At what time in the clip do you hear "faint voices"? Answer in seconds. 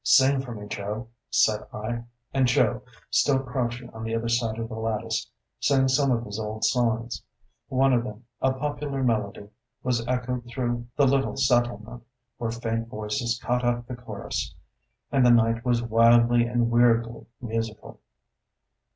12.49-13.39